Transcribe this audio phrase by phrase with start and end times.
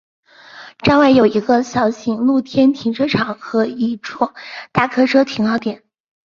[0.79, 4.31] 站外有一个小型露天停车场和一处
[4.71, 5.83] 大客车停靠点。